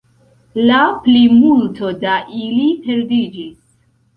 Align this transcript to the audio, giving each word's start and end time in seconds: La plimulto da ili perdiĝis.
La 0.69 0.77
plimulto 1.03 1.91
da 2.07 2.17
ili 2.41 2.67
perdiĝis. 2.89 3.57